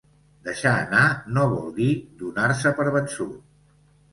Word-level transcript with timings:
Deixar 0.45 0.71
anar 0.85 1.03
no 1.35 1.45
vol 1.53 1.69
dir 1.81 1.91
donar-se 2.23 2.73
per 2.81 2.87
vençut. 2.99 3.37